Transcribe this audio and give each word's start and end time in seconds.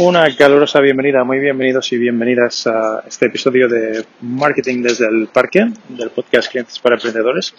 Una 0.00 0.32
calurosa 0.36 0.80
bienvenida, 0.80 1.24
muy 1.24 1.40
bienvenidos 1.40 1.90
y 1.92 1.98
bienvenidas 1.98 2.68
a 2.68 3.02
este 3.04 3.26
episodio 3.26 3.68
de 3.68 4.04
Marketing 4.20 4.80
desde 4.80 5.08
el 5.08 5.26
Parque, 5.26 5.72
del 5.88 6.10
podcast 6.10 6.52
Clientes 6.52 6.78
para 6.78 6.94
Emprendedores. 6.94 7.52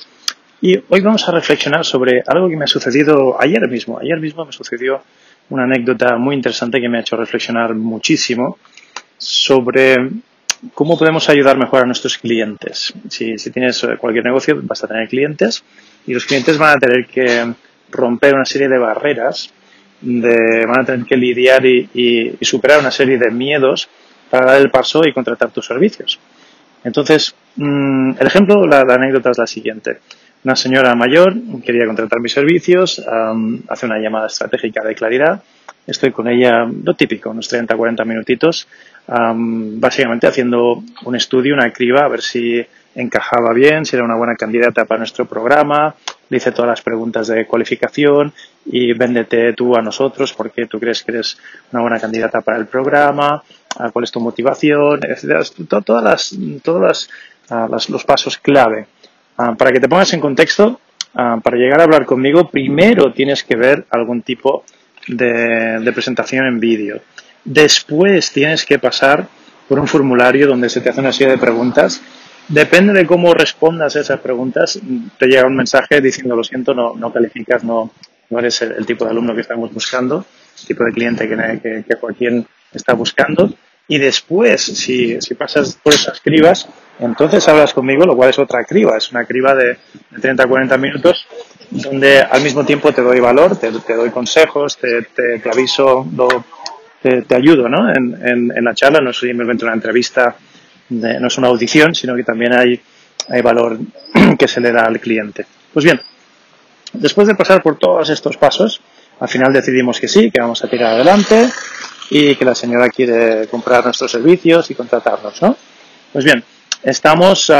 Y 0.62 0.82
hoy 0.88 1.02
vamos 1.02 1.28
a 1.28 1.34
reflexionar 1.34 1.84
sobre 1.84 2.24
algo 2.26 2.48
que 2.48 2.56
me 2.56 2.64
ha 2.64 2.68
sucedido 2.68 3.36
ayer 3.42 3.68
mismo. 3.68 4.00
Ayer 4.00 4.22
mismo 4.22 4.46
me 4.46 4.54
sucedió 4.54 5.04
una 5.50 5.64
anécdota 5.64 6.16
muy 6.16 6.34
interesante 6.34 6.80
que 6.80 6.88
me 6.88 7.00
ha 7.00 7.02
hecho 7.02 7.18
reflexionar 7.18 7.76
muchísimo 7.76 8.58
sobre 9.18 9.98
cómo 10.74 10.98
podemos 10.98 11.28
ayudar 11.28 11.58
mejor 11.58 11.82
a 11.82 11.86
nuestros 11.86 12.18
clientes. 12.18 12.94
Si, 13.10 13.38
si 13.38 13.52
tienes 13.52 13.86
cualquier 14.00 14.24
negocio, 14.24 14.58
vas 14.64 14.82
a 14.82 14.88
tener 14.88 15.10
clientes 15.10 15.62
y 16.08 16.14
los 16.14 16.24
clientes 16.24 16.58
van 16.58 16.78
a 16.78 16.80
tener 16.80 17.06
que 17.06 17.54
romper 17.92 18.34
una 18.34 18.46
serie 18.46 18.70
de 18.70 18.78
barreras 18.78 19.54
de, 20.02 20.66
van 20.66 20.82
a 20.82 20.86
tener 20.86 21.06
que 21.06 21.18
lidiar 21.18 21.66
y, 21.66 22.38
superar 22.42 22.80
una 22.80 22.92
serie 22.92 23.18
de 23.18 23.32
miedos 23.32 23.90
para 24.30 24.54
dar 24.54 24.62
el 24.62 24.70
paso 24.70 25.02
y 25.06 25.14
contratar 25.14 25.52
tus 25.52 25.66
servicios. 25.66 26.20
Entonces, 26.84 27.36
mm, 27.56 28.12
el 28.20 28.28
ejemplo, 28.28 28.66
la, 28.66 28.82
anécdota 28.82 29.32
es 29.32 29.38
la 29.38 29.48
siguiente. 29.48 30.00
Una 30.44 30.56
señora 30.56 30.96
mayor 30.96 31.34
quería 31.66 31.86
contratar 31.86 32.22
mis 32.22 32.32
servicios, 32.32 33.04
hace 33.68 33.86
una 33.86 34.00
llamada 34.00 34.28
estratégica 34.28 34.82
de 34.84 34.96
claridad. 34.96 35.44
Estoy 35.86 36.12
con 36.12 36.30
ella, 36.30 36.66
lo 36.66 36.94
típico, 36.94 37.32
unos 37.32 37.50
30, 37.50 37.76
40 37.76 38.06
minutitos, 38.06 38.68
básicamente 39.06 40.28
haciendo 40.28 40.82
un 41.04 41.16
estudio, 41.16 41.56
una 41.56 41.74
criba, 41.74 42.06
a 42.06 42.08
ver 42.08 42.22
si 42.22 42.66
encajaba 42.96 43.54
bien, 43.54 43.86
si 43.86 43.96
era 43.96 44.06
una 44.06 44.16
buena 44.16 44.36
candidata 44.36 44.86
para 44.86 45.00
nuestro 45.00 45.26
programa, 45.26 45.96
le 46.30 46.38
hice 46.38 46.52
todas 46.52 46.70
las 46.70 46.82
preguntas 46.82 47.28
de 47.28 47.46
cualificación 47.46 48.34
y 48.66 48.94
véndete 48.94 49.54
tú 49.54 49.76
a 49.76 49.82
nosotros 49.82 50.34
porque 50.34 50.68
tú 50.68 50.80
crees 50.80 51.04
que 51.04 51.12
eres 51.12 51.38
una 51.72 51.82
buena 51.82 52.00
candidata 52.00 52.42
para 52.42 52.58
el 52.58 52.68
programa, 52.68 53.44
cuál 53.92 54.04
es 54.04 54.12
tu 54.12 54.20
motivación, 54.20 55.00
etcétera. 55.04 55.42
Todas 55.84 56.04
las, 56.04 56.36
todos 56.64 57.10
ah, 57.50 57.68
los 57.90 58.04
pasos 58.06 58.38
clave. 58.38 58.88
Ah, 59.38 59.56
para 59.58 59.72
que 59.72 59.80
te 59.80 59.88
pongas 59.88 60.14
en 60.14 60.20
contexto, 60.20 60.80
ah, 61.16 61.38
para 61.42 61.58
llegar 61.58 61.80
a 61.80 61.84
hablar 61.84 62.06
conmigo, 62.06 62.50
primero 62.50 63.12
tienes 63.14 63.44
que 63.44 63.56
ver 63.56 63.86
algún 63.90 64.22
tipo 64.22 64.64
de, 65.08 65.80
de 65.80 65.92
presentación 65.94 66.46
en 66.46 66.60
vídeo. 66.60 67.02
Después 67.44 68.32
tienes 68.32 68.66
que 68.66 68.80
pasar 68.80 69.28
por 69.68 69.80
un 69.80 69.88
formulario 69.88 70.48
donde 70.48 70.70
se 70.70 70.82
te 70.82 70.90
hace 70.90 71.00
una 71.00 71.14
serie 71.14 71.34
de 71.34 71.40
preguntas 71.40 72.02
Depende 72.50 72.94
de 72.94 73.06
cómo 73.06 73.36
respondas 73.36 73.96
a 73.96 74.00
esas 74.00 74.20
preguntas, 74.22 74.80
te 75.20 75.28
llega 75.28 75.46
un 75.46 75.56
mensaje 75.56 76.02
diciendo 76.02 76.36
lo 76.36 76.44
siento, 76.44 76.74
no, 76.74 76.96
no 76.96 77.14
calificas, 77.14 77.64
no, 77.64 77.92
no 78.32 78.40
eres 78.40 78.64
el, 78.64 78.88
tipo 78.88 79.06
de 79.06 79.12
alumno 79.12 79.36
que 79.36 79.42
estamos 79.42 79.72
buscando, 79.72 80.26
el 80.60 80.66
tipo 80.66 80.84
de 80.84 80.92
cliente 80.92 81.30
que, 81.30 81.36
que, 81.62 81.84
que 81.88 81.96
Joaquín 81.96 82.48
está 82.74 82.94
buscando. 82.94 83.54
Y 83.88 84.00
después, 84.00 84.64
si, 84.64 85.22
si 85.22 85.36
pasas 85.36 85.78
por 85.84 85.94
esas 85.94 86.20
cribas, 86.22 86.68
entonces 87.00 87.48
hablas 87.48 87.74
conmigo, 87.74 88.06
lo 88.06 88.16
cual 88.16 88.32
es 88.32 88.40
otra 88.40 88.64
criba, 88.64 88.98
es 88.98 89.12
una 89.12 89.26
criba 89.26 89.54
de, 89.54 89.78
de 90.10 90.20
30 90.20 90.44
a 90.44 90.48
40 90.48 90.78
minutos, 90.78 91.28
donde 91.70 92.20
al 92.20 92.42
mismo 92.42 92.66
tiempo 92.66 92.92
te 92.92 93.02
doy 93.02 93.20
valor, 93.20 93.58
te, 93.58 93.72
doy 93.72 94.10
consejos, 94.10 94.78
te, 94.78 95.04
te, 95.04 95.50
aviso, 95.52 96.08
lo, 96.16 96.28
te, 97.02 97.36
ayudo 97.36 97.70
¿no? 97.70 97.90
en, 97.92 98.16
en, 98.28 98.58
en 98.58 98.64
la 98.64 98.74
charla, 98.74 99.02
no 99.02 99.14
soy 99.14 99.30
simplemente 99.30 99.66
una 99.66 99.76
entrevista 99.76 100.36
no 100.90 101.28
es 101.28 101.38
una 101.38 101.48
audición, 101.48 101.96
sino 101.96 102.16
que 102.16 102.24
también 102.24 102.54
hay, 102.54 102.80
hay 103.28 103.42
valor 103.42 103.80
que 104.38 104.48
se 104.48 104.60
le 104.60 104.72
da 104.72 104.84
al 104.84 105.00
cliente. 105.00 105.46
Pues 105.74 105.86
bien, 105.86 106.02
después 106.94 107.28
de 107.28 107.36
pasar 107.36 107.62
por 107.62 107.78
todos 107.78 108.10
estos 108.10 108.38
pasos, 108.38 108.82
al 109.20 109.28
final 109.28 109.54
decidimos 109.54 110.00
que 110.00 110.08
sí, 110.08 110.32
que 110.32 110.42
vamos 110.42 110.64
a 110.64 110.70
tirar 110.70 110.94
adelante 110.94 111.50
y 112.10 112.36
que 112.36 112.46
la 112.46 112.56
señora 112.56 112.90
quiere 112.90 113.48
comprar 113.48 113.84
nuestros 113.84 114.12
servicios 114.12 114.72
y 114.72 114.76
contratarnos, 114.76 115.42
¿no? 115.42 115.56
Pues 116.12 116.26
bien, 116.26 116.44
estamos 116.82 117.50
uh, 117.50 117.54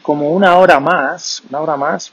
como 0.00 0.30
una 0.30 0.56
hora 0.56 0.80
más, 0.80 1.42
una 1.50 1.60
hora 1.60 1.76
más, 1.76 2.12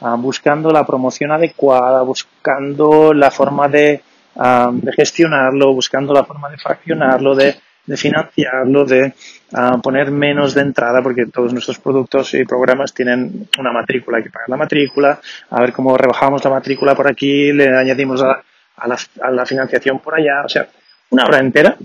uh, 0.00 0.16
buscando 0.16 0.70
la 0.70 0.84
promoción 0.84 1.30
adecuada, 1.30 2.02
buscando 2.02 3.14
la 3.14 3.30
forma 3.30 3.68
de, 3.68 4.02
uh, 4.34 4.72
de 4.72 4.92
gestionarlo, 4.92 5.72
buscando 5.72 6.12
la 6.12 6.24
forma 6.24 6.48
de 6.48 6.56
fraccionarlo, 6.56 7.36
de 7.36 7.56
de 7.86 7.96
financiarlo, 7.96 8.84
de 8.84 9.12
uh, 9.52 9.80
poner 9.80 10.10
menos 10.10 10.54
de 10.54 10.62
entrada, 10.62 11.02
porque 11.02 11.26
todos 11.26 11.52
nuestros 11.52 11.78
productos 11.78 12.34
y 12.34 12.44
programas 12.44 12.94
tienen 12.94 13.48
una 13.58 13.72
matrícula, 13.72 14.18
hay 14.18 14.24
que 14.24 14.30
pagar 14.30 14.48
la 14.48 14.56
matrícula, 14.56 15.20
a 15.50 15.60
ver 15.60 15.72
cómo 15.72 15.96
rebajamos 15.96 16.42
la 16.44 16.50
matrícula 16.50 16.94
por 16.94 17.08
aquí, 17.08 17.52
le 17.52 17.76
añadimos 17.76 18.22
a, 18.22 18.42
la, 18.86 18.96
a 19.20 19.30
la, 19.30 19.46
financiación 19.46 20.00
por 20.00 20.14
allá, 20.14 20.42
o 20.44 20.48
sea, 20.48 20.68
una 21.10 21.24
hora 21.24 21.38
entera 21.38 21.76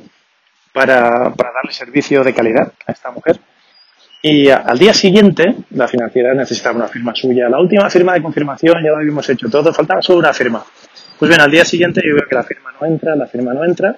para, 0.74 1.32
para 1.32 1.52
darle 1.52 1.72
servicio 1.72 2.24
de 2.24 2.34
calidad 2.34 2.72
a 2.86 2.92
esta 2.92 3.12
mujer. 3.12 3.40
Y 4.22 4.50
al 4.50 4.78
día 4.78 4.94
siguiente, 4.94 5.56
la 5.72 5.88
financiera 5.88 6.34
necesitaba 6.34 6.76
una 6.76 6.88
firma 6.90 7.14
suya. 7.16 7.48
La 7.48 7.58
última 7.60 7.90
firma 7.90 8.14
de 8.14 8.22
confirmación 8.22 8.84
ya 8.84 8.90
lo 8.90 8.98
habíamos 8.98 9.30
hecho 9.30 9.50
todo, 9.50 9.74
faltaba 9.74 10.02
solo 10.02 10.20
una 10.20 10.34
firma. 10.34 10.64
Pues 11.18 11.30
bien, 11.30 11.40
al 11.40 11.52
día 11.52 11.64
siguiente 11.64 12.02
yo 12.06 12.16
veo 12.16 12.28
que 12.28 12.36
la 12.36 12.44
firma 12.44 12.74
no 12.80 12.88
entra, 12.88 13.16
la 13.16 13.28
firma 13.28 13.54
no 13.54 13.64
entra, 13.64 13.96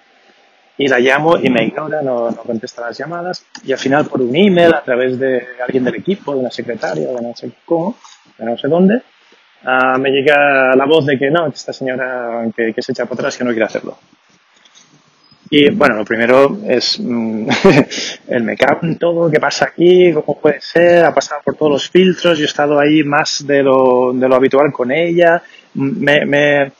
y 0.81 0.87
la 0.87 0.99
llamo 0.99 1.37
y 1.37 1.47
me 1.51 1.63
ignora, 1.63 2.01
no, 2.01 2.31
no, 2.31 2.37
contesta 2.37 2.81
las 2.81 2.97
llamadas 2.97 3.45
y 3.63 3.71
al 3.71 3.77
final 3.77 4.07
por 4.07 4.19
un 4.19 4.35
email 4.35 4.73
a 4.73 4.81
través 4.81 5.19
de 5.19 5.45
alguien 5.63 5.83
del 5.83 5.95
equipo, 5.95 6.33
de 6.33 6.39
una 6.39 6.49
secretaria, 6.49 7.07
de 7.07 7.21
no 7.21 7.35
sé 7.35 7.51
cómo, 7.65 7.97
de 8.35 8.45
no 8.45 8.57
sé 8.57 8.67
dónde, 8.67 8.95
uh, 9.63 9.99
me 9.99 10.09
llega 10.09 10.75
la 10.75 10.85
voz 10.85 11.05
de 11.05 11.19
que 11.19 11.29
no, 11.29 11.45
esta 11.47 11.71
señora 11.71 12.49
que, 12.55 12.73
se 12.81 12.93
echa 12.93 13.05
por 13.05 13.15
atrás 13.15 13.37
que 13.37 13.43
no 13.43 13.51
quiere 13.51 13.65
hacerlo. 13.65 13.95
Y 15.51 15.69
bueno, 15.69 15.97
lo 15.97 16.05
primero 16.05 16.57
es 16.65 16.99
mm, 16.99 17.47
el 18.29 18.43
me 18.43 18.55
todo, 18.97 19.29
¿qué 19.29 19.39
pasa 19.39 19.65
aquí? 19.65 20.11
¿Cómo 20.13 20.39
puede 20.39 20.61
ser? 20.61 21.05
Ha 21.05 21.13
pasado 21.13 21.41
por 21.45 21.55
todos 21.55 21.73
los 21.73 21.89
filtros, 21.89 22.39
yo 22.39 22.45
he 22.45 22.47
estado 22.47 22.79
ahí 22.79 23.03
más 23.03 23.45
de 23.45 23.61
lo, 23.61 24.13
de 24.13 24.27
lo 24.27 24.35
habitual 24.35 24.71
con 24.71 24.91
ella, 24.91 25.43
me 25.75 26.25
me 26.25 26.71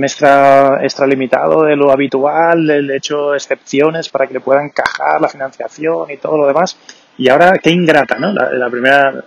extra, 0.00 0.82
extralimitado 0.82 1.64
de 1.64 1.76
lo 1.76 1.90
habitual, 1.90 2.70
he 2.70 2.96
hecho 2.96 3.34
excepciones 3.34 4.08
para 4.08 4.26
que 4.26 4.34
le 4.34 4.40
pueda 4.40 4.64
encajar 4.64 5.20
la 5.20 5.28
financiación 5.28 6.10
y 6.10 6.16
todo 6.16 6.36
lo 6.38 6.46
demás. 6.46 6.76
Y 7.18 7.28
ahora, 7.28 7.58
qué 7.62 7.70
ingrata, 7.70 8.16
¿no? 8.18 8.32
La, 8.32 8.70
primera, 8.70 9.24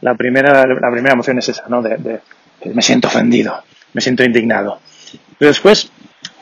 la 0.00 0.14
primera, 0.14 0.66
la 0.66 0.90
primera 0.90 1.12
emoción 1.12 1.38
es 1.38 1.48
esa, 1.48 1.64
¿no? 1.68 1.82
De, 1.82 1.96
de, 1.96 2.20
me 2.72 2.82
siento 2.82 3.08
ofendido, 3.08 3.62
me 3.92 4.00
siento 4.00 4.24
indignado. 4.24 4.80
Pero 5.38 5.50
después, 5.50 5.90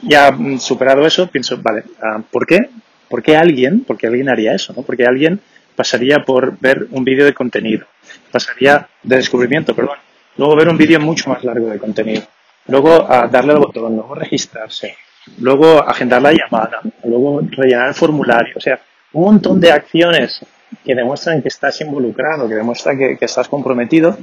ya 0.03 0.35
superado 0.59 1.07
eso, 1.07 1.27
pienso, 1.27 1.59
vale, 1.61 1.85
uh, 2.03 2.23
¿por 2.23 2.47
qué? 2.47 2.71
¿Por 3.09 3.23
qué 3.23 3.37
alguien, 3.37 3.85
por 3.85 3.99
qué 3.99 4.07
alguien 4.07 4.29
haría 4.29 4.55
eso, 4.55 4.73
¿no? 4.75 4.83
Porque 4.83 5.05
alguien 5.05 5.41
pasaría 5.77 6.25
por 6.25 6.59
ver 6.61 6.87
un 6.93 7.05
vídeo 7.05 7.25
de 7.25 7.35
contenido, 7.35 7.87
pasaría 8.31 8.89
de 9.03 9.17
descubrimiento, 9.17 9.75
perdón, 9.75 9.99
luego 10.37 10.57
ver 10.57 10.69
un 10.69 10.77
vídeo 10.77 11.01
mucho 11.01 11.29
más 11.29 11.43
largo 11.43 11.67
de 11.67 11.79
contenido 11.79 12.23
luego 12.69 13.11
a 13.11 13.27
darle 13.29 13.53
al 13.53 13.59
botón, 13.59 13.97
luego 13.97 14.15
registrarse, 14.15 14.97
luego 15.39 15.83
agendar 15.87 16.23
la 16.23 16.33
llamada, 16.33 16.81
luego 17.05 17.41
rellenar 17.51 17.89
el 17.89 17.95
formulario, 17.95 18.55
o 18.57 18.61
sea, 18.61 18.81
un 19.13 19.25
montón 19.25 19.61
de 19.61 19.73
acciones 19.73 20.41
que 20.85 20.95
demuestran 20.95 21.41
que 21.41 21.49
estás 21.49 21.81
involucrado, 21.81 22.49
que 22.49 22.55
demuestran 22.55 22.99
que, 22.99 23.17
que 23.17 23.25
estás 23.25 23.49
comprometido, 23.49 24.17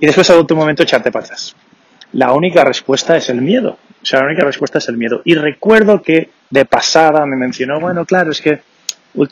y 0.00 0.06
después 0.06 0.28
al 0.30 0.38
último 0.38 0.60
momento 0.60 0.82
echarte 0.82 1.10
para 1.10 1.24
atrás. 1.24 1.56
La 2.12 2.32
única 2.32 2.64
respuesta 2.64 3.16
es 3.16 3.28
el 3.28 3.42
miedo. 3.42 3.78
O 4.02 4.06
sea, 4.06 4.20
la 4.20 4.26
única 4.26 4.44
respuesta 4.44 4.78
es 4.78 4.88
el 4.88 4.96
miedo. 4.96 5.20
Y 5.24 5.34
recuerdo 5.34 6.00
que 6.02 6.30
de 6.50 6.64
pasada 6.64 7.26
me 7.26 7.36
mencionó, 7.36 7.80
bueno, 7.80 8.04
claro, 8.04 8.30
es 8.30 8.40
que 8.40 8.60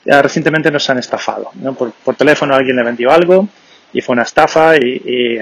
recientemente 0.05 0.71
nos 0.71 0.89
han 0.91 0.99
estafado. 0.99 1.51
¿no? 1.55 1.75
Por, 1.75 1.93
por 1.93 2.17
teléfono 2.17 2.55
alguien 2.55 2.77
le 2.77 2.83
vendió 2.83 3.11
algo 3.11 3.49
y 3.93 4.01
fue 4.01 4.15
una 4.15 4.23
estafa 4.25 4.77
y, 4.77 5.03
y 5.05 5.39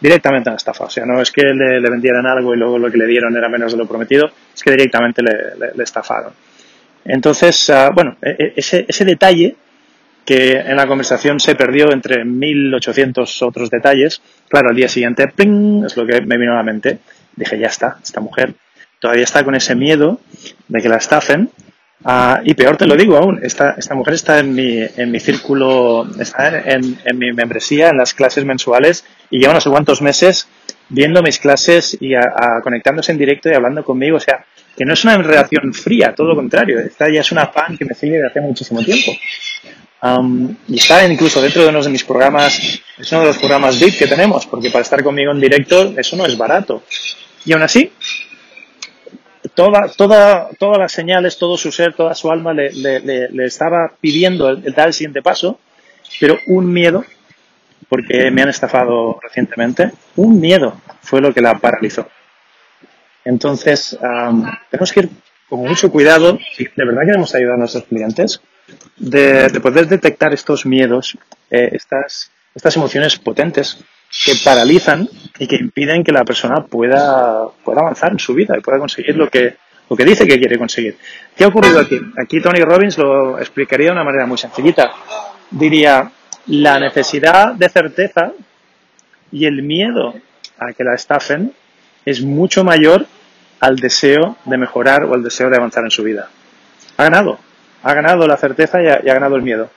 directamente 0.00 0.50
en 0.50 0.56
estafa. 0.56 0.84
O 0.84 0.90
sea, 0.90 1.04
no 1.04 1.20
es 1.20 1.30
que 1.30 1.42
le, 1.42 1.80
vendieran 1.90 2.26
algo 2.26 2.54
y 2.54 2.58
luego 2.58 2.78
lo 2.78 2.90
que 2.90 2.98
le 2.98 3.06
dieron 3.06 3.36
era 3.36 3.48
menos 3.48 3.72
de 3.72 3.78
lo 3.78 3.86
prometido, 3.86 4.30
es 4.54 4.62
que 4.62 4.70
directamente 4.70 5.22
le 5.22 5.82
estafaron. 5.82 6.32
Entonces, 7.08 7.68
uh, 7.70 7.92
bueno, 7.94 8.16
e, 8.20 8.30
e, 8.30 8.52
ese, 8.56 8.84
ese, 8.86 9.04
detalle 9.04 9.56
que 10.24 10.52
en 10.60 10.76
la 10.76 10.86
conversación 10.86 11.40
se 11.40 11.54
perdió 11.54 11.90
entre 11.90 12.24
1800 12.24 13.42
otros 13.42 13.70
detalles, 13.70 14.20
claro, 14.48 14.68
al 14.68 14.76
día 14.76 14.88
siguiente, 14.88 15.26
¡pling! 15.28 15.84
es 15.86 15.96
lo 15.96 16.06
que 16.06 16.20
me 16.20 16.36
vino 16.36 16.52
a 16.52 16.56
la 16.56 16.62
mente. 16.62 16.98
dije, 17.34 17.58
ya 17.58 17.68
está, 17.68 17.96
esta 18.02 18.20
mujer 18.20 18.54
todavía 19.00 19.24
está 19.24 19.42
con 19.42 19.54
ese 19.54 19.74
miedo 19.74 20.20
de 20.68 20.82
que 20.82 20.88
la 20.88 20.96
estafen. 20.96 21.50
Ah, 22.04 22.40
y 22.44 22.54
peor 22.54 22.76
te 22.76 22.86
lo 22.86 22.96
digo 22.96 23.16
aún, 23.16 23.40
esta, 23.42 23.74
esta 23.76 23.94
mujer 23.94 24.14
está 24.14 24.38
en 24.38 24.54
mi, 24.54 24.78
en 24.96 25.10
mi 25.10 25.18
círculo, 25.18 26.06
está 26.20 26.48
en, 26.48 26.98
en, 27.04 27.18
mi 27.18 27.32
membresía, 27.32 27.88
en 27.88 27.96
las 27.96 28.14
clases 28.14 28.44
mensuales, 28.44 29.04
y 29.30 29.40
lleva 29.40 29.54
no 29.54 29.60
sé 29.60 29.68
cuántos 29.68 30.00
meses 30.00 30.48
viendo 30.88 31.22
mis 31.22 31.38
clases 31.38 31.96
y 32.00 32.12
conectándose 32.62 33.12
en 33.12 33.18
directo 33.18 33.50
y 33.50 33.54
hablando 33.54 33.84
conmigo. 33.84 34.16
O 34.16 34.20
sea, 34.20 34.44
que 34.76 34.84
no 34.84 34.94
es 34.94 35.04
una 35.04 35.16
relación 35.18 35.72
fría, 35.74 36.14
todo 36.14 36.28
lo 36.28 36.36
contrario. 36.36 36.78
Esta 36.80 37.10
ya 37.10 37.20
es 37.20 37.32
una 37.32 37.46
fan 37.48 37.76
que 37.76 37.84
me 37.84 37.94
sigue 37.94 38.14
desde 38.14 38.28
hace 38.28 38.40
muchísimo 38.40 38.82
tiempo. 38.82 39.12
Um, 40.00 40.54
y 40.68 40.76
está 40.76 41.04
incluso 41.06 41.42
dentro 41.42 41.62
de 41.62 41.68
uno 41.70 41.82
de 41.82 41.90
mis 41.90 42.04
programas, 42.04 42.56
es 42.96 43.12
uno 43.12 43.22
de 43.22 43.26
los 43.26 43.38
programas 43.38 43.80
VIP 43.80 43.98
que 43.98 44.06
tenemos, 44.06 44.46
porque 44.46 44.70
para 44.70 44.82
estar 44.82 45.02
conmigo 45.02 45.32
en 45.32 45.40
directo 45.40 45.94
eso 45.96 46.16
no 46.16 46.24
es 46.24 46.38
barato. 46.38 46.84
Y 47.44 47.52
aún 47.52 47.62
así, 47.62 47.90
toda, 49.58 49.88
toda, 49.88 50.50
todas 50.56 50.78
las 50.78 50.92
señales, 50.92 51.36
todo 51.36 51.56
su 51.56 51.72
ser, 51.72 51.92
toda 51.92 52.14
su 52.14 52.30
alma 52.30 52.54
le, 52.54 52.70
estaba 53.44 53.92
pidiendo 54.00 54.50
el, 54.50 54.62
dar 54.72 54.86
el 54.86 54.92
siguiente 54.92 55.20
paso, 55.20 55.58
pero 56.20 56.38
un 56.46 56.72
miedo, 56.72 57.04
porque 57.88 58.30
me 58.30 58.42
han 58.42 58.50
estafado 58.50 59.18
recientemente, 59.20 59.90
un 60.14 60.38
miedo 60.38 60.80
fue 61.02 61.20
lo 61.20 61.34
que 61.34 61.40
la 61.40 61.58
paralizó. 61.58 62.08
Entonces, 63.24 63.98
tenemos 64.70 64.92
que 64.92 65.00
ir 65.00 65.10
con 65.48 65.58
mucho 65.58 65.90
cuidado, 65.90 66.38
si 66.54 66.62
de 66.62 66.84
verdad 66.84 67.02
queremos 67.04 67.34
ayudar 67.34 67.54
a 67.54 67.58
nuestros 67.58 67.82
clientes, 67.86 68.40
de, 68.96 69.50
poder 69.60 69.88
detectar 69.88 70.32
estos 70.32 70.66
miedos, 70.66 71.18
eh, 71.50 71.70
estas, 71.72 72.30
estas 72.54 72.76
emociones 72.76 73.18
potentes 73.18 73.84
que 74.24 74.32
paralizan 74.44 75.08
y 75.38 75.46
que 75.46 75.56
impiden 75.56 76.02
que 76.02 76.12
la 76.12 76.24
persona 76.24 76.64
pueda, 76.64 77.46
pueda 77.64 77.80
avanzar 77.80 78.12
en 78.12 78.18
su 78.18 78.34
vida 78.34 78.56
y 78.56 78.60
pueda 78.60 78.78
conseguir 78.78 79.16
lo 79.16 79.28
que, 79.28 79.56
lo 79.88 79.96
que 79.96 80.04
dice 80.04 80.26
que 80.26 80.38
quiere 80.38 80.58
conseguir. 80.58 80.96
¿Qué 81.36 81.44
ha 81.44 81.48
ocurrido 81.48 81.80
aquí? 81.80 82.00
Aquí 82.20 82.40
Tony 82.40 82.60
Robbins 82.60 82.98
lo 82.98 83.38
explicaría 83.38 83.86
de 83.86 83.92
una 83.92 84.04
manera 84.04 84.26
muy 84.26 84.38
sencillita. 84.38 84.92
Diría, 85.50 86.10
la 86.46 86.80
necesidad 86.80 87.54
de 87.54 87.68
certeza 87.68 88.32
y 89.30 89.44
el 89.44 89.62
miedo 89.62 90.14
a 90.58 90.72
que 90.72 90.84
la 90.84 90.94
estafen 90.94 91.52
es 92.04 92.22
mucho 92.22 92.64
mayor 92.64 93.06
al 93.60 93.76
deseo 93.76 94.36
de 94.44 94.56
mejorar 94.56 95.04
o 95.04 95.14
al 95.14 95.22
deseo 95.22 95.50
de 95.50 95.56
avanzar 95.56 95.84
en 95.84 95.90
su 95.90 96.02
vida. 96.02 96.28
Ha 96.96 97.04
ganado, 97.04 97.38
ha 97.82 97.94
ganado 97.94 98.26
la 98.26 98.36
certeza 98.36 98.82
y 98.82 98.86
ha, 98.86 99.00
ganado 99.00 99.36
el 99.36 99.42
miedo. 99.42 99.70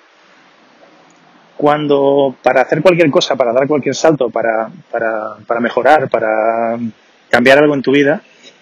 Cuando 1.61 2.35
para 2.41 2.61
hacer 2.61 2.81
cualquier 2.81 3.11
cosa, 3.11 3.35
para 3.35 3.53
dar 3.53 3.67
cualquier 3.67 3.93
salto, 3.93 4.31
para, 4.31 4.67
para, 4.89 5.59
mejorar, 5.59 6.09
para 6.09 6.75
cambiar 7.29 7.59
algo 7.59 7.75
en 7.75 7.83
tu 7.83 7.91
vida, 7.91 8.19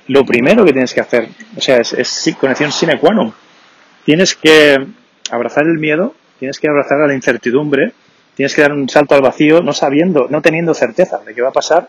lo 0.08 0.26
primero 0.26 0.66
que 0.66 0.74
tienes 0.74 0.94
que 0.94 1.00
hacer, 1.00 1.30
o 1.56 1.62
sea, 1.62 1.78
es, 1.78 1.94
es 1.94 2.36
conexión 2.38 2.74
sine 2.74 3.00
qua 3.00 3.14
non. 3.14 3.32
Tienes 4.04 4.36
que 4.36 4.86
abrazar 5.32 5.64
el 5.64 5.80
miedo, 5.80 6.14
tienes 6.40 6.60
que 6.60 6.68
abrazar 6.68 6.98
la 7.08 7.14
incertidumbre, 7.14 7.94
tienes 8.36 8.54
que 8.54 8.64
dar 8.64 8.74
un 8.74 8.90
salto 8.90 9.16
al 9.16 9.22
vacío 9.22 9.62
no 9.62 9.72
sabiendo, 9.72 10.28
no 10.30 10.42
teniendo 10.42 10.74
certeza 10.74 11.20
de 11.26 11.34
qué 11.34 11.42
va 11.42 11.56
a 11.56 11.56
pasar 11.56 11.88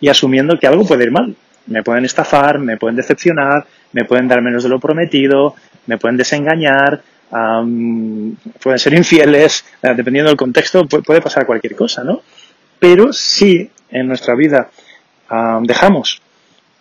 y 0.00 0.10
asumiendo 0.10 0.58
que 0.58 0.66
algo 0.66 0.84
puede 0.84 1.04
ir 1.04 1.12
mal 1.12 1.34
me 1.66 1.82
pueden 1.82 2.04
estafar, 2.04 2.58
me 2.58 2.76
pueden 2.76 2.96
decepcionar, 2.96 3.66
me 3.92 4.04
pueden 4.04 4.28
dar 4.28 4.42
menos 4.42 4.62
de 4.62 4.68
lo 4.68 4.80
prometido, 4.80 5.54
me 5.86 5.98
pueden 5.98 6.16
desengañar, 6.16 7.02
pueden 7.32 8.78
ser 8.78 8.92
infieles, 8.92 9.64
eh, 9.82 9.94
dependiendo 9.96 10.30
del 10.30 10.36
contexto 10.36 10.86
puede 10.86 11.22
pasar 11.22 11.46
cualquier 11.46 11.74
cosa, 11.74 12.04
¿no? 12.04 12.20
Pero 12.78 13.12
si 13.12 13.70
en 13.90 14.06
nuestra 14.06 14.34
vida 14.34 14.70
dejamos 15.62 16.20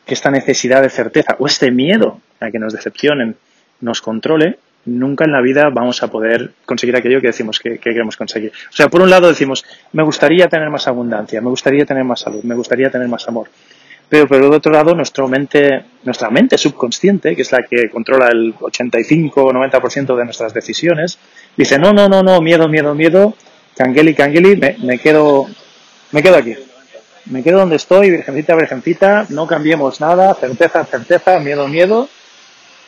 que 0.06 0.14
esta 0.14 0.30
necesidad 0.30 0.82
de 0.82 0.90
certeza 0.90 1.38
o 1.40 1.48
este 1.48 1.72
miedo 1.72 2.20
a 2.42 2.52
que 2.52 2.60
nos 2.60 2.74
decepcionen 2.74 3.38
nos 3.80 4.02
controle, 4.02 4.58
nunca 4.86 5.26
en 5.26 5.32
la 5.32 5.42
vida 5.42 5.70
vamos 5.70 6.04
a 6.04 6.10
poder 6.10 6.52
conseguir 6.66 6.96
aquello 6.96 7.22
que 7.22 7.28
decimos 7.28 7.60
que, 7.60 7.78
que, 7.78 7.92
queremos 7.92 8.18
conseguir. 8.18 8.52
O 8.70 8.76
sea, 8.76 8.90
por 8.90 9.02
un 9.02 9.10
lado 9.10 9.30
decimos, 9.30 9.64
me 9.94 10.04
gustaría 10.04 10.48
tener 10.50 10.70
más 10.70 10.88
abundancia, 10.88 11.40
me 11.40 11.50
gustaría 11.50 11.86
tener 11.86 12.04
más 12.04 12.20
salud, 12.20 12.44
me 12.44 12.56
gustaría 12.56 12.90
tener 12.90 13.08
más 13.08 13.28
amor. 13.28 13.48
Pero 14.12 14.28
por 14.28 14.44
el 14.44 14.54
otro 14.54 14.74
lado, 14.74 14.94
nuestra 14.94 15.26
mente, 15.26 15.86
nuestra 16.04 16.30
mente 16.30 16.58
subconsciente, 16.58 17.34
que 17.34 17.44
es 17.44 17.52
la 17.54 17.64
que 17.64 17.90
controla 17.90 18.28
el 18.28 18.54
85 18.60 19.42
o 19.42 19.54
90% 19.54 20.18
de 20.18 20.26
nuestras 20.26 20.54
decisiones, 20.54 21.18
dice, 21.56 21.80
no, 21.80 21.94
no, 21.94 22.10
no, 22.10 22.22
no, 22.22 22.42
miedo, 22.42 22.68
miedo, 22.68 22.94
miedo, 22.94 23.34
cangeli, 23.74 24.14
cangeli, 24.14 24.58
me, 24.58 24.76
me, 24.80 25.00
quedo, 25.00 25.48
me 26.12 26.22
quedo 26.22 26.36
aquí. 26.36 26.56
Me 27.28 27.42
quedo 27.42 27.60
donde 27.60 27.78
estoy, 27.78 28.10
virgencita, 28.10 28.54
virgencita, 28.54 29.28
no 29.30 29.48
cambiemos 29.48 30.02
nada, 30.02 30.34
certeza, 30.34 30.84
certeza, 30.84 31.40
miedo, 31.40 31.70
miedo, 31.70 32.10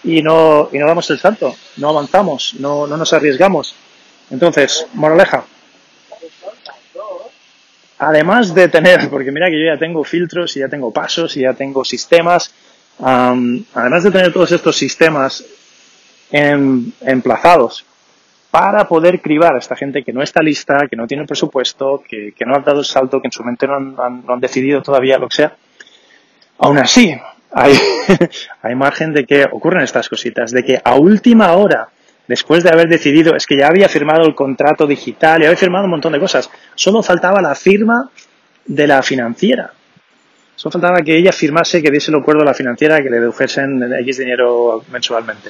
y 0.03 0.21
no, 0.21 0.67
y 0.73 0.77
no 0.77 0.87
damos 0.87 1.09
el 1.09 1.19
salto, 1.19 1.55
no 1.77 1.87
avanzamos, 1.87 2.55
no, 2.59 2.85
no 2.85 2.97
nos 2.97 3.13
arriesgamos. 3.13 3.75
Entonces, 4.29 4.87
moraleja, 4.93 5.45
además 8.07 8.53
de 8.53 8.67
tener, 8.67 9.09
porque 9.09 9.31
mira 9.31 9.47
que 9.47 9.59
yo 9.59 9.73
ya 9.73 9.79
tengo 9.79 10.03
filtros 10.03 10.55
y 10.57 10.59
ya 10.59 10.67
tengo 10.67 10.91
pasos 10.91 11.35
y 11.37 11.41
ya 11.41 11.53
tengo 11.53 11.83
sistemas, 11.85 12.53
además 12.99 14.03
de 14.03 14.11
tener 14.11 14.33
todos 14.33 14.51
estos 14.51 14.75
sistemas 14.75 15.43
emplazados 16.31 17.85
para 18.51 18.87
poder 18.87 19.21
cribar 19.21 19.55
a 19.55 19.59
esta 19.59 19.75
gente 19.75 20.03
que 20.03 20.13
no 20.13 20.21
está 20.21 20.41
lista, 20.41 20.87
que 20.89 20.95
no 20.95 21.07
tiene 21.07 21.25
presupuesto, 21.25 22.03
que, 22.07 22.33
no 22.45 22.55
ha 22.55 22.59
dado 22.59 22.79
el 22.79 22.85
salto, 22.85 23.21
que 23.21 23.27
en 23.27 23.31
su 23.31 23.43
mente 23.43 23.67
no 23.67 23.75
han, 23.75 24.39
decidido 24.39 24.81
todavía 24.81 25.17
lo 25.17 25.27
que 25.29 25.37
sea, 25.37 25.55
aún 26.59 26.77
así 26.77 27.15
hay, 27.51 27.73
hay 28.61 28.75
margen 28.75 29.13
de 29.13 29.25
que 29.25 29.45
ocurran 29.45 29.83
estas 29.83 30.09
cositas, 30.09 30.51
de 30.51 30.63
que 30.63 30.81
a 30.83 30.95
última 30.95 31.53
hora 31.53 31.89
después 32.27 32.63
de 32.63 32.69
haber 32.69 32.87
decidido, 32.87 33.35
es 33.35 33.45
que 33.45 33.57
ya 33.57 33.67
había 33.67 33.89
firmado 33.89 34.25
el 34.25 34.35
contrato 34.35 34.87
digital, 34.87 35.41
ya 35.41 35.47
había 35.47 35.57
firmado 35.57 35.85
un 35.85 35.91
montón 35.91 36.13
de 36.13 36.19
cosas, 36.19 36.49
solo 36.75 37.03
faltaba 37.03 37.41
la 37.41 37.55
firma 37.55 38.09
de 38.65 38.87
la 38.87 39.01
financiera. 39.03 39.73
Solo 40.55 40.73
faltaba 40.73 41.01
que 41.01 41.17
ella 41.17 41.31
firmase, 41.31 41.81
que 41.81 41.91
diese 41.91 42.11
el 42.11 42.17
acuerdo 42.17 42.43
a 42.43 42.45
la 42.45 42.53
financiera, 42.53 43.01
que 43.01 43.09
le 43.09 43.19
redujesen 43.19 43.91
X 43.99 44.17
dinero 44.17 44.83
mensualmente. 44.91 45.49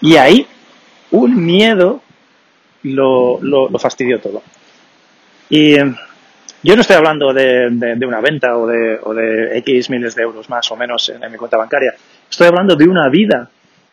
Y 0.00 0.16
ahí, 0.16 0.46
un 1.12 1.44
miedo 1.44 2.02
lo, 2.84 3.38
lo, 3.40 3.78
fastidió 3.78 4.18
todo. 4.18 4.42
Y 5.48 5.74
eh, 5.74 5.94
yo 6.62 6.74
no 6.74 6.80
estoy 6.80 6.96
hablando 6.96 7.32
de, 7.32 7.68
una 8.04 8.20
venta 8.20 8.56
o 8.56 8.66
de, 8.66 8.98
o 9.02 9.14
de, 9.14 9.58
X 9.58 9.90
miles 9.90 10.14
de 10.14 10.22
euros 10.22 10.48
más 10.48 10.70
o 10.72 10.76
menos 10.76 11.08
en 11.10 11.30
mi 11.30 11.36
cuenta 11.36 11.56
bancaria. 11.56 11.94
Estoy 12.28 12.48
hablando 12.48 12.74
de 12.74 12.88
una 12.88 13.08
vida 13.08 13.48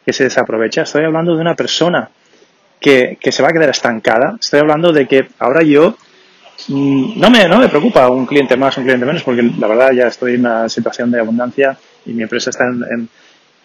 que 0.06 0.14
se 0.14 0.24
desaprovecha. 0.24 0.84
Estoy 0.84 1.06
hablando 1.06 1.36
de 1.36 1.42
una 1.42 1.56
persona 1.56 2.10
que, 2.80 3.18
se 3.22 3.44
va 3.44 3.50
a 3.50 3.54
quedar 3.54 3.70
estancada. 3.70 4.38
Estoy 4.40 4.60
hablando 4.62 4.92
de 4.92 5.08
que 5.08 5.28
ahora 5.40 5.64
yo 5.64 5.98
mm, 6.68 7.20
no 7.20 7.30
me, 7.30 7.48
no 7.48 7.60
me 7.60 7.70
preocupa 7.70 8.10
un 8.10 8.26
cliente 8.26 8.56
más, 8.56 8.78
un 8.78 8.86
cliente 8.86 9.06
menos, 9.06 9.24
porque 9.24 9.44
la 9.44 9.68
verdad 9.68 9.92
ya 9.92 10.08
estoy 10.08 10.36
en 10.36 10.42
una 10.42 10.70
situación 10.70 11.12
de 11.12 11.20
abundancia 11.20 11.78
y 12.06 12.14
mi 12.14 12.24
empresa 12.24 12.50
está 12.50 12.66
en, 12.66 13.10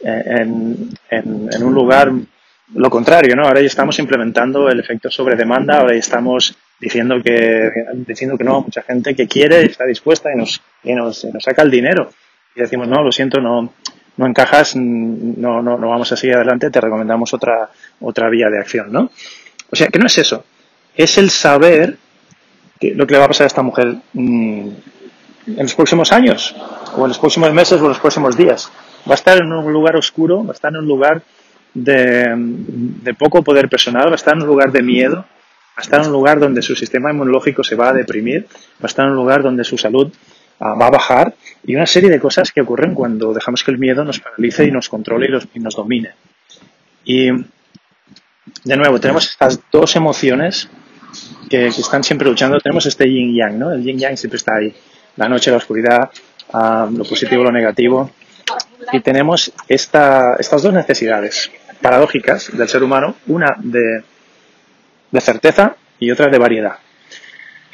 en, 0.04 1.62
un 1.62 1.74
lugar 1.74 2.12
lo 2.74 2.90
contrario, 2.90 3.36
¿no? 3.36 3.44
Ahora 3.44 3.60
ya 3.60 3.66
estamos 3.66 3.98
implementando 3.98 4.68
el 4.68 4.80
efecto 4.80 5.10
sobre 5.10 5.36
demanda, 5.36 5.78
ahora 5.78 5.92
ya 5.92 6.00
estamos 6.00 6.56
diciendo 6.80 7.22
que, 7.22 7.70
diciendo 8.06 8.36
que 8.36 8.44
no, 8.44 8.62
mucha 8.62 8.82
gente 8.82 9.14
que 9.14 9.28
quiere 9.28 9.64
está 9.64 9.84
dispuesta 9.84 10.32
y 10.32 10.36
nos, 10.36 10.60
y 10.82 10.94
nos, 10.94 11.24
nos 11.26 11.42
saca 11.42 11.62
el 11.62 11.70
dinero. 11.70 12.10
Y 12.56 12.60
decimos, 12.60 12.88
no, 12.88 13.02
lo 13.02 13.12
siento, 13.12 13.40
no, 13.40 13.72
no 14.16 14.26
encajas, 14.26 14.76
no, 14.76 15.62
no, 15.62 15.78
no 15.78 15.88
vamos 15.88 16.10
a 16.12 16.16
seguir 16.16 16.36
adelante, 16.36 16.70
te 16.70 16.80
recomendamos 16.80 17.34
otra, 17.34 17.70
otra 18.00 18.28
vía 18.28 18.48
de 18.48 18.58
acción, 18.58 18.92
¿no? 18.92 19.10
O 19.70 19.76
sea, 19.76 19.88
que 19.88 19.98
no 19.98 20.06
es 20.06 20.18
eso, 20.18 20.44
es 20.94 21.18
el 21.18 21.30
saber 21.30 21.96
que, 22.78 22.94
lo 22.94 23.06
que 23.06 23.14
le 23.14 23.18
va 23.18 23.24
a 23.24 23.28
pasar 23.28 23.44
a 23.44 23.48
esta 23.48 23.62
mujer 23.62 23.96
mm, 24.12 24.68
en 25.46 25.62
los 25.62 25.74
próximos 25.74 26.12
años, 26.12 26.54
o 26.96 27.02
en 27.02 27.08
los 27.08 27.18
próximos 27.18 27.52
meses, 27.52 27.80
o 27.80 27.82
en 27.84 27.88
los 27.88 27.98
próximos 27.98 28.36
días. 28.36 28.70
Va 29.08 29.12
a 29.12 29.16
estar 29.16 29.36
en 29.36 29.52
un 29.52 29.72
lugar 29.72 29.96
oscuro, 29.96 30.44
va 30.44 30.52
a 30.52 30.54
estar 30.54 30.72
en 30.72 30.78
un 30.78 30.86
lugar 30.86 31.22
de, 31.74 32.32
de 32.36 33.14
poco 33.14 33.42
poder 33.42 33.68
personal, 33.68 34.08
va 34.08 34.12
a 34.12 34.16
estar 34.16 34.34
en 34.34 34.42
un 34.42 34.48
lugar 34.48 34.70
de 34.70 34.82
miedo, 34.82 35.16
va 35.16 35.26
a 35.76 35.82
estar 35.82 36.00
en 36.00 36.06
un 36.06 36.12
lugar 36.12 36.38
donde 36.38 36.62
su 36.62 36.76
sistema 36.76 37.10
inmunológico 37.10 37.64
se 37.64 37.74
va 37.74 37.88
a 37.88 37.92
deprimir, 37.92 38.46
va 38.46 38.84
a 38.84 38.86
estar 38.86 39.04
en 39.04 39.10
un 39.10 39.16
lugar 39.16 39.42
donde 39.42 39.64
su 39.64 39.76
salud 39.76 40.12
va 40.60 40.86
a 40.86 40.90
bajar 40.90 41.34
y 41.64 41.74
una 41.74 41.86
serie 41.86 42.10
de 42.10 42.20
cosas 42.20 42.52
que 42.52 42.60
ocurren 42.60 42.94
cuando 42.94 43.32
dejamos 43.32 43.64
que 43.64 43.70
el 43.70 43.78
miedo 43.78 44.04
nos 44.04 44.20
paralice 44.20 44.64
y 44.64 44.70
nos 44.70 44.88
controle 44.88 45.28
y, 45.54 45.58
nos 45.60 45.76
domine. 45.76 46.12
Y 47.04 47.30
de 47.30 48.76
nuevo, 48.76 49.00
tenemos 49.00 49.30
estas 49.30 49.60
dos 49.70 49.96
emociones 49.96 50.68
que, 51.50 51.66
están 51.66 52.04
siempre 52.04 52.28
luchando. 52.28 52.58
Tenemos 52.60 52.86
este 52.86 53.08
yin 53.08 53.34
yang, 53.34 53.58
¿no? 53.58 53.72
El 53.72 53.82
yin 53.82 53.98
yang 53.98 54.16
siempre 54.16 54.36
está 54.36 54.56
ahí. 54.56 54.74
La 55.16 55.28
noche, 55.28 55.50
la 55.50 55.58
oscuridad, 55.58 56.10
ah, 56.52 56.88
lo 56.90 57.04
positivo, 57.04 57.42
lo 57.42 57.52
negativo. 57.52 58.10
Y 58.92 59.00
tenemos 59.00 59.52
esta, 59.68 60.36
estas 60.38 60.62
dos 60.62 60.72
necesidades 60.72 61.50
paradójicas 61.80 62.56
del 62.56 62.68
ser 62.68 62.82
humano, 62.82 63.16
una 63.26 63.56
de, 63.58 64.02
de 65.10 65.20
certeza 65.20 65.76
y 65.98 66.10
otra 66.10 66.28
de 66.28 66.38
variedad. 66.38 66.76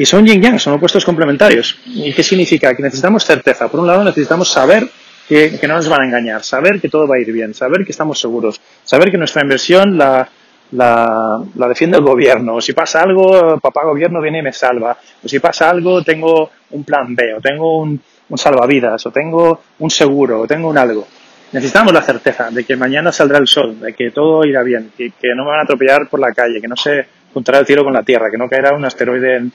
Y 0.00 0.06
son 0.06 0.24
yin 0.24 0.40
yang, 0.40 0.58
son 0.58 0.72
opuestos 0.72 1.04
complementarios. 1.04 1.76
¿Y 1.84 2.14
qué 2.14 2.22
significa? 2.22 2.74
Que 2.74 2.82
necesitamos 2.82 3.22
certeza. 3.22 3.68
Por 3.68 3.80
un 3.80 3.86
lado 3.86 4.02
necesitamos 4.02 4.48
saber 4.48 4.88
que, 5.28 5.58
que, 5.60 5.68
no 5.68 5.74
nos 5.74 5.90
van 5.90 6.00
a 6.00 6.06
engañar, 6.06 6.42
saber 6.42 6.80
que 6.80 6.88
todo 6.88 7.06
va 7.06 7.16
a 7.16 7.18
ir 7.18 7.30
bien, 7.30 7.52
saber 7.52 7.84
que 7.84 7.92
estamos 7.92 8.18
seguros, 8.18 8.58
saber 8.82 9.10
que 9.10 9.18
nuestra 9.18 9.42
inversión 9.42 9.98
la, 9.98 10.26
la, 10.72 11.42
la, 11.54 11.68
defiende 11.68 11.98
el 11.98 12.02
gobierno. 12.02 12.54
O 12.54 12.60
si 12.62 12.72
pasa 12.72 13.02
algo, 13.02 13.60
papá 13.60 13.84
gobierno 13.84 14.22
viene 14.22 14.38
y 14.38 14.42
me 14.42 14.54
salva. 14.54 14.96
O 15.22 15.28
si 15.28 15.38
pasa 15.38 15.68
algo, 15.68 16.02
tengo 16.02 16.50
un 16.70 16.82
plan 16.82 17.14
B, 17.14 17.34
o 17.34 17.40
tengo 17.42 17.80
un, 17.80 18.00
un 18.30 18.38
salvavidas, 18.38 19.04
o 19.04 19.10
tengo 19.10 19.60
un 19.80 19.90
seguro, 19.90 20.40
o 20.40 20.46
tengo 20.46 20.70
un 20.70 20.78
algo. 20.78 21.06
Necesitamos 21.52 21.92
la 21.92 22.00
certeza 22.00 22.48
de 22.50 22.64
que 22.64 22.74
mañana 22.74 23.12
saldrá 23.12 23.36
el 23.36 23.46
sol, 23.46 23.78
de 23.78 23.92
que 23.92 24.12
todo 24.12 24.46
irá 24.46 24.62
bien, 24.62 24.92
que, 24.96 25.10
que 25.10 25.34
no 25.34 25.44
me 25.44 25.50
van 25.50 25.60
a 25.60 25.62
atropellar 25.64 26.08
por 26.08 26.20
la 26.20 26.32
calle, 26.32 26.58
que 26.58 26.68
no 26.68 26.76
se 26.76 27.19
juntará 27.32 27.58
el 27.58 27.66
cielo 27.66 27.84
con 27.84 27.92
la 27.92 28.02
Tierra, 28.02 28.30
que 28.30 28.38
no 28.38 28.48
caerá 28.48 28.74
un 28.74 28.84
asteroide 28.84 29.36
en, 29.36 29.52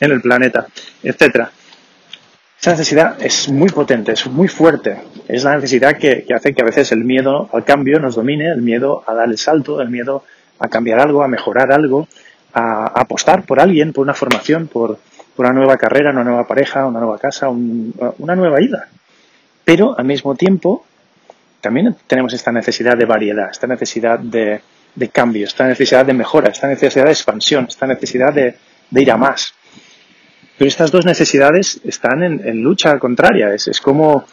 el 0.00 0.20
planeta, 0.20 0.66
etcétera. 1.02 1.50
Esa 2.60 2.72
necesidad 2.72 3.20
es 3.20 3.48
muy 3.48 3.70
potente, 3.70 4.12
es 4.12 4.26
muy 4.26 4.46
fuerte. 4.48 4.98
Es 5.26 5.42
la 5.44 5.56
necesidad 5.56 5.96
que, 5.96 6.24
hace 6.34 6.54
que 6.54 6.62
a 6.62 6.64
veces 6.64 6.92
el 6.92 7.04
miedo 7.04 7.48
al 7.52 7.64
cambio 7.64 7.98
nos 7.98 8.14
domine, 8.14 8.46
el 8.48 8.62
miedo 8.62 9.02
a 9.06 9.14
dar 9.14 9.28
el 9.28 9.38
salto, 9.38 9.80
el 9.80 9.90
miedo 9.90 10.22
a 10.60 10.68
cambiar 10.68 11.00
algo, 11.00 11.24
a 11.24 11.28
mejorar 11.28 11.72
algo, 11.72 12.06
a, 12.52 12.84
a 12.84 13.00
apostar 13.00 13.44
por 13.44 13.58
alguien, 13.58 13.92
por 13.92 14.02
una 14.02 14.14
formación, 14.14 14.68
por, 14.68 14.98
por, 15.34 15.46
una 15.46 15.52
nueva 15.52 15.76
carrera, 15.76 16.10
una 16.10 16.22
nueva 16.22 16.46
pareja, 16.46 16.86
una 16.86 17.00
nueva 17.00 17.18
casa, 17.18 17.48
un, 17.48 17.94
una 18.18 18.36
nueva 18.36 18.62
ida. 18.62 18.88
Pero 19.64 19.98
al 19.98 20.04
mismo 20.04 20.36
tiempo 20.36 20.84
también 21.60 21.96
tenemos 22.06 22.32
esta 22.32 22.52
necesidad 22.52 22.96
de 22.96 23.06
variedad, 23.06 23.50
esta 23.50 23.66
necesidad 23.66 24.20
de, 24.20 24.60
de 24.94 25.08
cambio, 25.08 25.46
esta 25.46 25.66
necesidad 25.66 26.04
de 26.04 26.12
mejora, 26.12 26.50
esta 26.50 26.68
necesidad 26.68 27.06
de 27.06 27.12
expansión, 27.12 27.66
esta 27.68 27.86
necesidad 27.86 28.32
de, 28.32 28.54
ir 28.90 29.10
a 29.10 29.16
más. 29.16 29.54
Pero 30.58 30.68
estas 30.68 30.90
dos 30.90 31.06
necesidades 31.06 31.80
están 31.84 32.22
en, 32.22 32.62
lucha 32.62 32.98
contraria. 32.98 33.54
Es, 33.54 33.68
es 33.68 33.80
como 33.80 34.24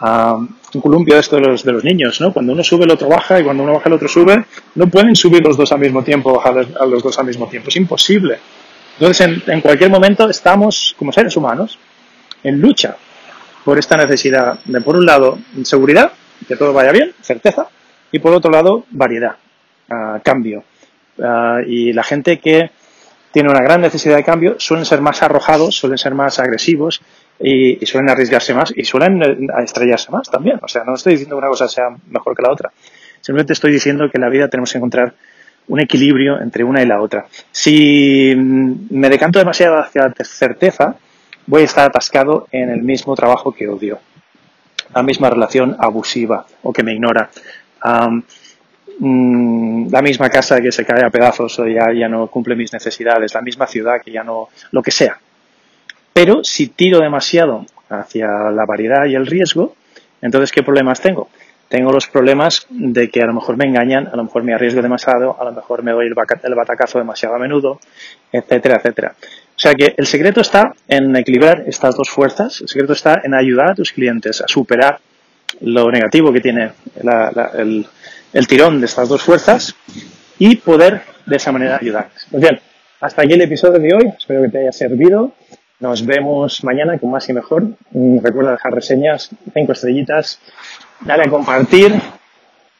uh, 0.00 0.46
un 0.74 0.80
columpio 0.80 1.14
de 1.14 1.20
esto 1.20 1.36
de 1.36 1.42
los, 1.42 1.64
de 1.64 1.72
los 1.72 1.84
niños, 1.84 2.20
¿no? 2.20 2.32
Cuando 2.32 2.52
uno 2.52 2.64
sube, 2.64 2.84
el 2.84 2.90
otro 2.90 3.08
baja, 3.08 3.38
y 3.38 3.44
cuando 3.44 3.62
uno 3.62 3.74
baja, 3.74 3.88
el 3.88 3.92
otro 3.92 4.08
sube. 4.08 4.44
No 4.74 4.88
pueden 4.88 5.14
subir 5.14 5.44
los 5.44 5.56
dos 5.56 5.70
al 5.72 5.80
mismo 5.80 6.02
tiempo, 6.02 6.32
bajar 6.32 6.66
a 6.80 6.86
los 6.86 7.02
dos 7.02 7.18
al 7.18 7.26
mismo 7.26 7.46
tiempo. 7.46 7.68
Es 7.68 7.76
imposible. 7.76 8.38
Entonces, 8.98 9.26
en, 9.26 9.42
en 9.52 9.60
cualquier 9.60 9.90
momento 9.90 10.28
estamos, 10.30 10.94
como 10.98 11.12
seres 11.12 11.36
humanos, 11.36 11.78
en 12.42 12.60
lucha 12.60 12.96
por 13.64 13.78
esta 13.78 13.96
necesidad 13.96 14.60
de, 14.64 14.80
por 14.80 14.96
un 14.96 15.04
lado, 15.04 15.38
seguridad, 15.64 16.12
que 16.46 16.56
todo 16.56 16.72
vaya 16.72 16.92
bien, 16.92 17.12
certeza, 17.20 17.66
y 18.12 18.20
por 18.20 18.32
otro 18.32 18.50
lado, 18.50 18.84
variedad, 18.90 19.36
cambio. 20.22 20.64
Uh, 21.18 21.60
y 21.66 21.92
la 21.92 22.02
gente 22.02 22.38
que 22.38 22.70
tiene 23.32 23.50
una 23.50 23.60
gran 23.60 23.80
necesidad 23.80 24.16
de 24.16 24.24
cambio 24.24 24.56
suelen 24.58 24.84
ser 24.84 25.00
más 25.00 25.22
arrojados, 25.22 25.74
suelen 25.74 25.98
ser 25.98 26.14
más 26.14 26.38
agresivos 26.38 27.02
y, 27.38 27.84
suelen 27.84 28.10
arriesgarse 28.10 28.54
más 28.54 28.72
y 28.74 28.84
suelen 28.84 29.48
estrellarse 29.62 30.10
más 30.10 30.30
también. 30.30 30.58
O 30.62 30.68
sea, 30.68 30.84
no 30.84 30.94
estoy 30.94 31.12
diciendo 31.12 31.36
que 31.36 31.40
una 31.40 31.48
cosa 31.48 31.68
sea 31.68 31.88
mejor 32.08 32.34
que 32.34 32.42
la 32.42 32.50
otra. 32.50 32.72
Simplemente 33.20 33.52
estoy 33.52 33.72
diciendo 33.72 34.08
que 34.10 34.18
en 34.18 34.22
la 34.22 34.30
vida 34.30 34.48
tenemos 34.48 34.72
que 34.72 34.78
encontrar 34.78 35.14
un 35.68 35.80
equilibrio 35.80 36.40
entre 36.40 36.64
una 36.64 36.82
y 36.82 36.86
la 36.86 37.00
otra. 37.00 37.26
Si 37.50 38.32
me 38.36 39.10
decanto 39.10 39.38
demasiado 39.38 39.78
hacia 39.78 40.02
la 40.02 40.14
certeza, 40.24 40.96
voy 41.46 41.62
a 41.62 41.64
estar 41.64 41.86
atascado 41.86 42.48
en 42.52 42.70
el 42.70 42.82
mismo 42.82 43.14
trabajo 43.14 43.52
que 43.52 43.68
odio, 43.68 43.98
la 44.94 45.02
misma 45.02 45.28
relación 45.28 45.76
abusiva 45.78 46.46
o 46.62 46.72
que 46.72 46.82
me 46.82 46.94
ignora. 46.94 47.30
La 49.00 50.02
misma 50.02 50.30
casa 50.30 50.60
que 50.60 50.72
se 50.72 50.84
cae 50.84 51.04
a 51.04 51.10
pedazos 51.10 51.58
o 51.58 51.66
ya, 51.66 51.92
ya 51.92 52.08
no 52.08 52.28
cumple 52.28 52.56
mis 52.56 52.72
necesidades, 52.72 53.34
la 53.34 53.42
misma 53.42 53.66
ciudad 53.66 54.00
que 54.02 54.10
ya 54.10 54.24
no, 54.24 54.48
lo 54.70 54.82
que 54.82 54.90
sea. 54.90 55.18
Pero 56.12 56.42
si 56.42 56.68
tiro 56.68 57.00
demasiado 57.00 57.66
hacia 57.90 58.26
la 58.50 58.64
variedad 58.64 59.04
y 59.06 59.14
el 59.14 59.26
riesgo, 59.26 59.74
entonces 60.22 60.50
¿qué 60.50 60.62
problemas 60.62 61.00
tengo? 61.00 61.28
Tengo 61.68 61.92
los 61.92 62.06
problemas 62.06 62.66
de 62.70 63.10
que 63.10 63.22
a 63.22 63.26
lo 63.26 63.34
mejor 63.34 63.56
me 63.56 63.66
engañan, 63.66 64.06
a 64.06 64.16
lo 64.16 64.24
mejor 64.24 64.44
me 64.44 64.54
arriesgo 64.54 64.82
demasiado, 64.82 65.36
a 65.40 65.44
lo 65.44 65.52
mejor 65.52 65.82
me 65.82 65.90
doy 65.90 66.06
el, 66.06 66.14
el 66.44 66.54
batacazo 66.54 66.98
demasiado 66.98 67.34
a 67.34 67.38
menudo, 67.38 67.80
etcétera, 68.32 68.76
etcétera. 68.76 69.14
O 69.18 69.58
sea 69.58 69.74
que 69.74 69.94
el 69.96 70.06
secreto 70.06 70.40
está 70.40 70.72
en 70.86 71.16
equilibrar 71.16 71.64
estas 71.66 71.96
dos 71.96 72.08
fuerzas, 72.08 72.60
el 72.60 72.68
secreto 72.68 72.92
está 72.92 73.20
en 73.24 73.34
ayudar 73.34 73.72
a 73.72 73.74
tus 73.74 73.92
clientes 73.92 74.40
a 74.40 74.48
superar 74.48 75.00
lo 75.60 75.90
negativo 75.90 76.32
que 76.32 76.40
tiene 76.40 76.72
la, 77.02 77.50
el, 77.54 78.46
tirón 78.46 78.80
de 78.80 78.86
estas 78.86 79.08
dos 79.08 79.22
fuerzas 79.22 79.74
y 80.38 80.56
poder 80.56 81.02
de 81.24 81.36
esa 81.36 81.52
manera 81.52 81.78
ayudarles. 81.80 82.26
Pues 82.30 82.42
bien, 82.42 82.60
hasta 83.00 83.22
aquí 83.22 83.32
el 83.32 83.42
episodio 83.42 83.78
de 83.78 83.94
hoy. 83.94 84.12
Espero 84.16 84.42
que 84.42 84.48
te 84.48 84.58
haya 84.58 84.72
servido. 84.72 85.32
Nos 85.80 86.04
vemos 86.04 86.64
mañana 86.64 86.98
con 86.98 87.10
más 87.10 87.28
y 87.28 87.32
mejor. 87.32 87.64
Recuerda 87.92 88.52
dejar 88.52 88.72
reseñas, 88.72 89.30
cinco 89.52 89.72
estrellitas, 89.72 90.40
dale 91.00 91.24
a 91.24 91.30
compartir. 91.30 91.94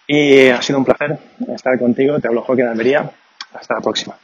Y 0.07 0.49
ha 0.49 0.63
sido 0.63 0.79
un 0.79 0.85
placer 0.85 1.19
estar 1.55 1.79
contigo. 1.79 2.21
Te 2.21 2.29
hablo 2.29 2.43
Joaquín 2.43 2.67
Almería. 2.67 3.11
Hasta 3.53 3.75
la 3.75 3.81
próxima. 3.81 4.17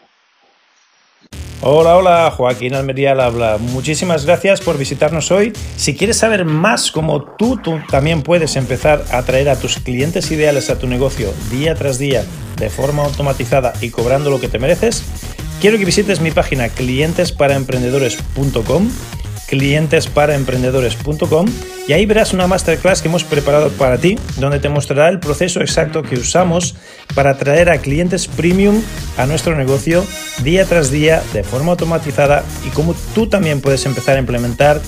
Hola, 1.65 1.97
hola, 1.97 2.35
Joaquín 2.37 2.75
Almería 2.75 3.13
habla. 3.13 3.57
Muchísimas 3.57 4.27
gracias 4.27 4.61
por 4.61 4.79
visitarnos 4.79 5.31
hoy. 5.31 5.53
Si 5.77 5.95
quieres 5.95 6.17
saber 6.17 6.45
más 6.45 6.91
cómo 6.91 7.23
tú, 7.23 7.57
tú, 7.57 7.79
también 7.89 8.23
puedes 8.23 8.57
empezar 8.57 9.05
a 9.13 9.19
atraer 9.19 9.49
a 9.49 9.55
tus 9.55 9.79
clientes 9.79 10.29
ideales 10.33 10.71
a 10.71 10.79
tu 10.81 10.89
negocio 10.89 11.33
día 11.53 11.77
tras 11.77 12.01
día 12.01 12.25
de 12.57 12.69
forma 12.69 13.05
automatizada 13.05 13.75
y 13.81 13.91
cobrando 13.91 14.29
lo 14.29 14.41
que 14.41 14.49
te 14.49 14.59
mereces, 14.59 15.05
quiero 15.61 15.79
que 15.79 15.85
visites 15.85 16.21
mi 16.21 16.33
página 16.33 16.69
clientesparaemprendedores.com 16.69 18.89
clientesparaemprendedores.com 19.53 21.47
y 21.87 21.93
ahí 21.93 22.07
verás 22.07 22.33
una 22.33 22.47
masterclass 22.47 23.03
que 23.03 23.09
hemos 23.09 23.23
preparado 23.23 23.69
para 23.73 23.99
ti, 23.99 24.19
donde 24.39 24.61
te 24.61 24.71
mostrará 24.71 25.11
el 25.11 25.21
proceso 25.21 25.61
exacto 25.61 26.03
que 26.03 26.15
usamos 26.15 26.75
para 27.15 27.29
atraer 27.31 27.69
a 27.69 27.77
clientes 27.77 28.29
premium 28.29 28.81
a 29.19 29.27
nuestro 29.27 29.55
negocio 29.55 30.07
día 30.43 30.65
tras 30.65 30.91
día 30.91 31.23
de 31.35 31.45
forma 31.45 31.73
automatizada 31.73 32.45
y 32.67 32.71
cómo 32.71 32.95
tú 33.15 33.27
también 33.27 33.61
puedes 33.61 33.85
empezar 33.85 34.17
a 34.17 34.21
implementar 34.21 34.81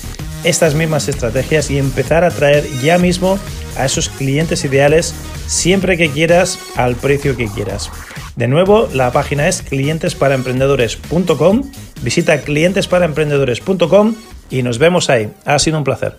estas 0.45 0.75
mismas 0.75 1.09
estrategias 1.09 1.71
y 1.71 1.77
empezar 1.77 2.25
a 2.25 2.29
atraer 2.29 2.65
ya 2.83 2.97
mismo 2.97 3.39
a 3.77 3.85
esos 3.85 4.09
clientes 4.09 4.65
ideales 4.65 5.15
siempre 5.47 5.99
que 5.99 6.09
quieras 6.09 6.59
al 6.77 6.97
precio 6.97 7.37
que 7.37 7.49
quieras. 7.49 7.91
De 8.37 8.49
nuevo, 8.49 8.89
la 8.93 9.13
página 9.13 9.47
es 9.47 9.63
clientesparaemprendedores.com. 9.63 11.71
Visita 12.03 12.41
clientesparaemprendedores.com 12.41 14.17
y 14.51 14.63
nos 14.63 14.79
vemos 14.79 15.11
ahí. 15.11 15.31
Ha 15.45 15.59
sido 15.59 15.79
un 15.79 15.85
placer. 15.85 16.17